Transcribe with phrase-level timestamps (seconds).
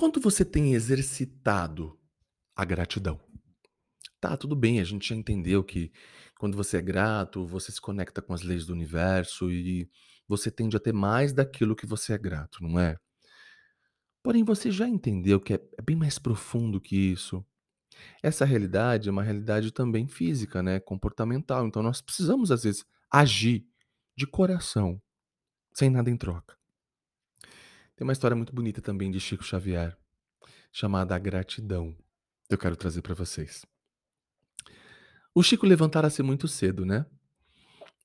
[0.00, 2.00] quanto você tem exercitado
[2.56, 3.20] a gratidão?
[4.18, 5.92] Tá, tudo bem, a gente já entendeu que
[6.38, 9.90] quando você é grato, você se conecta com as leis do universo e
[10.26, 12.96] você tende a ter mais daquilo que você é grato, não é?
[14.22, 17.44] Porém, você já entendeu que é, é bem mais profundo que isso?
[18.22, 20.80] Essa realidade é uma realidade também física, né?
[20.80, 21.66] Comportamental.
[21.66, 23.66] Então, nós precisamos, às vezes, agir
[24.16, 24.98] de coração,
[25.74, 26.59] sem nada em troca.
[28.00, 29.94] Tem uma história muito bonita também de Chico Xavier,
[30.72, 31.94] chamada A Gratidão.
[32.48, 33.66] Eu quero trazer para vocês.
[35.34, 37.04] O Chico levantara-se muito cedo, né?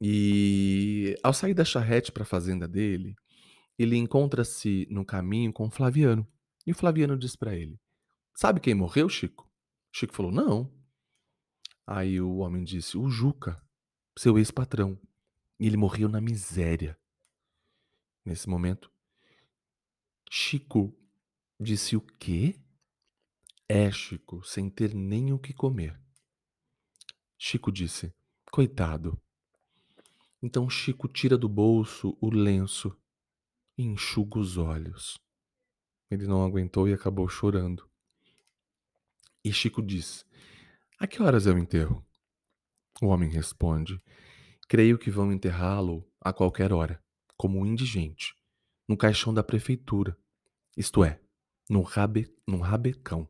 [0.00, 3.14] E ao sair da charrete para a fazenda dele,
[3.78, 6.26] ele encontra-se no caminho com Flaviano.
[6.66, 7.78] E o Flaviano diz para ele:
[8.34, 9.46] Sabe quem morreu, Chico?
[9.92, 10.72] Chico falou: Não.
[11.86, 13.62] Aí o homem disse: O Juca,
[14.18, 14.98] seu ex-patrão.
[15.60, 16.98] E ele morreu na miséria.
[18.24, 18.90] Nesse momento,
[20.34, 20.98] Chico
[21.60, 22.58] disse: O quê?
[23.68, 26.00] É, Chico, sem ter nem o que comer.
[27.36, 28.14] Chico disse:
[28.50, 29.20] Coitado.
[30.42, 32.98] Então Chico tira do bolso o lenço
[33.76, 35.18] e enxuga os olhos.
[36.10, 37.86] Ele não aguentou e acabou chorando.
[39.44, 40.24] E Chico diz:
[40.98, 42.02] A que horas é o enterro?
[43.02, 44.02] O homem responde:
[44.66, 47.04] Creio que vão enterrá-lo a qualquer hora,
[47.36, 48.34] como um indigente,
[48.88, 50.16] no caixão da prefeitura,
[50.76, 51.20] isto é,
[51.68, 53.28] no rabe, num rabecão.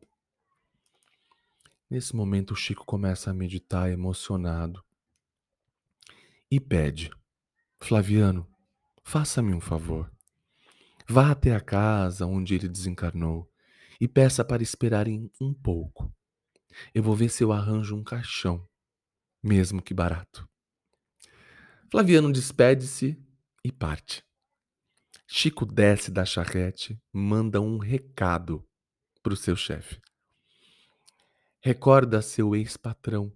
[1.91, 4.83] Nesse momento, Chico começa a meditar emocionado
[6.51, 7.11] e pede:
[7.81, 8.49] Flaviano,
[9.03, 10.11] faça-me um favor.
[11.09, 13.51] Vá até a casa onde ele desencarnou
[14.01, 16.15] e peça para esperarem um pouco.
[16.95, 18.67] Eu vou ver se eu arranjo um caixão,
[19.43, 20.49] mesmo que barato.
[21.91, 23.23] Flaviano despede-se
[23.63, 24.25] e parte.
[25.35, 28.63] Chico desce da charrete, manda um recado
[29.23, 29.99] para o seu chefe.
[31.59, 33.35] Recorda seu ex-patrão,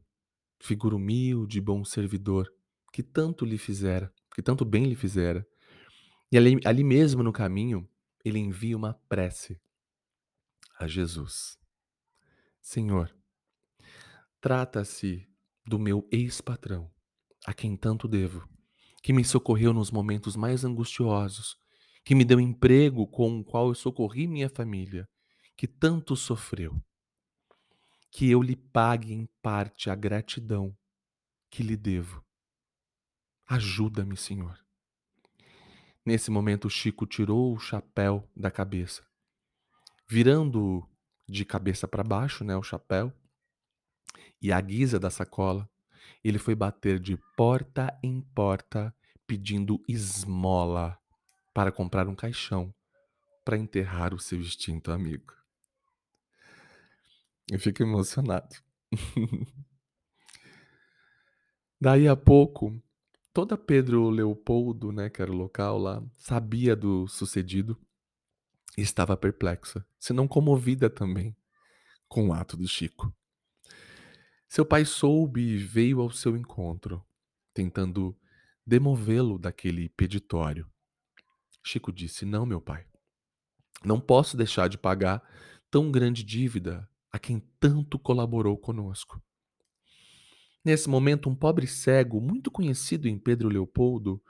[0.60, 2.52] figura humilde e bom servidor,
[2.92, 5.48] que tanto lhe fizera, que tanto bem lhe fizera.
[6.30, 7.88] E ali, ali mesmo no caminho,
[8.22, 9.58] ele envia uma prece
[10.78, 11.58] a Jesus.
[12.60, 13.10] Senhor,
[14.38, 15.26] trata-se
[15.64, 16.90] do meu ex-patrão,
[17.46, 18.46] a quem tanto devo,
[19.02, 21.56] que me socorreu nos momentos mais angustiosos,
[22.06, 25.06] que me deu emprego com o qual eu socorri minha família,
[25.54, 26.80] que tanto sofreu.
[28.10, 30.74] Que eu lhe pague em parte a gratidão
[31.50, 32.24] que lhe devo.
[33.46, 34.58] Ajuda-me, Senhor.
[36.04, 39.04] Nesse momento, Chico tirou o chapéu da cabeça
[40.08, 40.88] virando
[41.28, 43.12] de cabeça para baixo, né, o chapéu,
[44.40, 45.68] e a guisa da sacola,
[46.22, 48.94] ele foi bater de porta em porta
[49.26, 50.98] pedindo esmola
[51.56, 52.70] para comprar um caixão
[53.42, 55.32] para enterrar o seu extinto amigo.
[57.50, 58.54] Eu fico emocionado.
[61.80, 62.78] Daí a pouco,
[63.32, 67.80] toda Pedro Leopoldo, né, que era o local lá, sabia do sucedido
[68.76, 71.34] estava perplexa, se não comovida também,
[72.06, 73.10] com o ato do Chico.
[74.46, 77.02] Seu pai soube e veio ao seu encontro,
[77.54, 78.14] tentando
[78.66, 80.70] demovê-lo daquele peditório.
[81.66, 82.86] Chico disse: Não, meu pai,
[83.84, 85.20] não posso deixar de pagar
[85.68, 89.20] tão grande dívida a quem tanto colaborou conosco.
[90.64, 94.22] Nesse momento, um pobre cego, muito conhecido em Pedro Leopoldo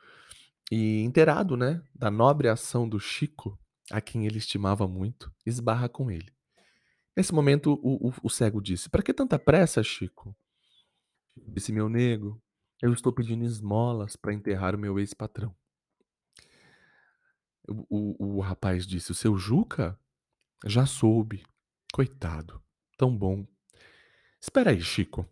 [0.72, 3.58] e inteirado né, da nobre ação do Chico,
[3.90, 6.32] a quem ele estimava muito, esbarra com ele.
[7.14, 10.34] Nesse momento, o, o, o cego disse: Para que tanta pressa, Chico?
[11.36, 12.42] Disse meu nego:
[12.80, 15.54] Eu estou pedindo esmolas para enterrar o meu ex-patrão.
[17.68, 19.98] O, o, o rapaz disse: O seu Juca?
[20.64, 21.44] Já soube.
[21.92, 22.62] Coitado.
[22.96, 23.46] Tão bom.
[24.40, 25.26] Espera aí, Chico.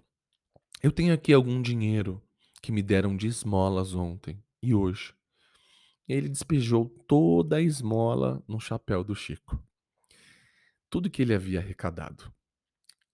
[0.83, 2.23] Eu tenho aqui algum dinheiro
[2.63, 5.15] que me deram de esmolas ontem e hoje.
[6.09, 9.59] Ele despejou toda a esmola no chapéu do Chico.
[10.91, 12.33] Tudo que ele havia arrecadado.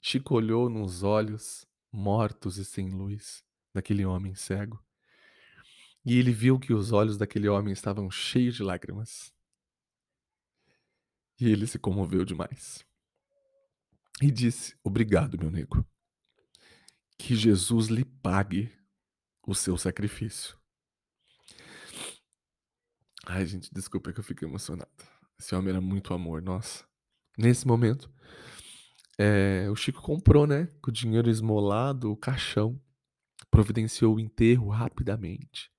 [0.01, 4.83] Chico olhou nos olhos, mortos e sem luz, daquele homem cego.
[6.05, 9.33] E ele viu que os olhos daquele homem estavam cheios de lágrimas.
[11.39, 12.85] E ele se comoveu demais.
[14.23, 15.87] E disse: Obrigado, meu nego.
[17.19, 18.73] Que Jesus lhe pague
[19.47, 20.59] o seu sacrifício.
[23.27, 24.91] Ai, gente, desculpa que eu fiquei emocionado.
[25.39, 26.85] Esse homem era muito amor, nossa.
[27.37, 28.13] Nesse momento,
[29.19, 32.81] é, o Chico comprou, né, com o dinheiro esmolado, o caixão,
[33.51, 35.71] providenciou o enterro rapidamente,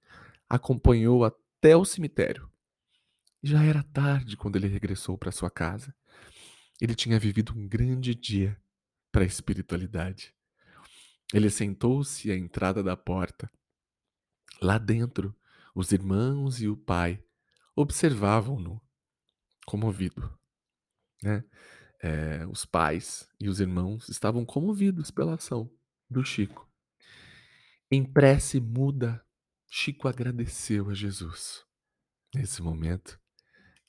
[0.51, 2.51] acompanhou até o cemitério.
[3.41, 5.95] Já era tarde quando ele regressou para sua casa.
[6.79, 8.61] Ele tinha vivido um grande dia
[9.13, 10.35] para a espiritualidade.
[11.33, 13.49] Ele sentou-se à entrada da porta.
[14.61, 15.33] Lá dentro,
[15.73, 17.23] os irmãos e o pai
[17.73, 18.81] observavam-no,
[19.65, 20.37] comovido.
[21.23, 21.45] Né?
[22.03, 25.71] É, os pais e os irmãos estavam comovidos pela ação
[26.09, 26.69] do Chico.
[27.89, 29.25] Em prece muda,
[29.73, 31.63] Chico agradeceu a Jesus.
[32.35, 33.17] Nesse momento,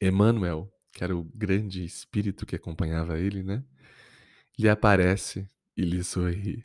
[0.01, 3.65] Emmanuel, que era o grande espírito que acompanhava ele, né?
[4.57, 5.45] Lhe aparece
[5.77, 6.65] e lhe sorri.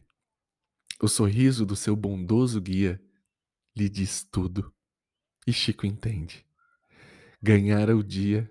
[1.02, 3.02] O sorriso do seu bondoso guia
[3.76, 4.72] lhe diz tudo.
[5.48, 6.46] E Chico entende.
[7.42, 8.48] Ganhara o dia,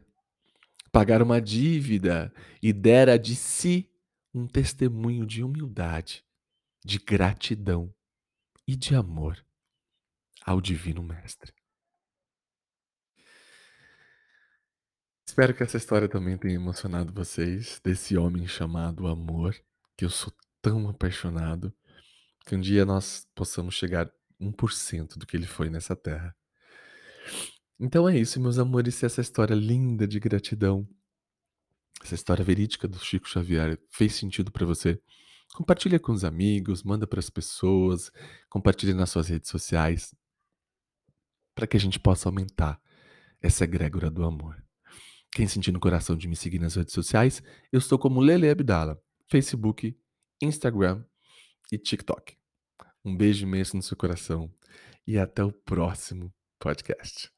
[0.91, 3.89] pagar uma dívida e dera de si
[4.35, 6.25] um testemunho de humildade,
[6.85, 7.95] de gratidão
[8.67, 9.46] e de amor
[10.47, 11.53] ao Divino Mestre.
[15.27, 19.57] Espero que essa história também tenha emocionado vocês, desse homem chamado Amor,
[19.97, 20.33] que eu sou
[20.63, 21.75] tão apaixonado,
[22.47, 24.09] que um dia nós possamos chegar
[24.41, 26.35] 1% do que ele foi nessa terra.
[27.79, 30.89] Então é isso, meus amores, se essa história linda de gratidão,
[32.03, 35.03] essa história verídica do Chico Xavier fez sentido para você,
[35.55, 38.11] compartilha com os amigos, manda para as pessoas,
[38.49, 40.15] compartilha nas suas redes sociais,
[41.57, 42.79] para que a gente possa aumentar
[43.41, 44.63] essa egrégora do amor.
[45.33, 47.43] Quem sentir no coração de me seguir nas redes sociais,
[47.73, 49.99] eu estou como Lele Abdala, Facebook,
[50.41, 51.03] Instagram
[51.73, 52.37] e TikTok.
[53.05, 54.53] Um beijo imenso no seu coração
[55.07, 57.36] e até o próximo podcast.